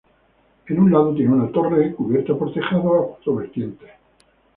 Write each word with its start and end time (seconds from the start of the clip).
En 0.65 0.79
un 0.79 0.91
lado 0.91 1.13
tiene 1.13 1.31
una 1.31 1.51
torre, 1.51 1.93
cubierta 1.93 2.35
por 2.35 2.51
tejado 2.51 2.95
a 2.95 3.07
cuatro 3.09 3.35
vertientes. 3.35 3.91